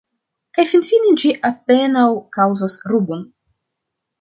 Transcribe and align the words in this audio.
Kaj 0.57 0.63
finfine 0.69 1.11
ĝi 1.23 1.33
apenaŭ 1.51 2.07
kaŭzas 2.39 2.79
rubon. 2.95 3.25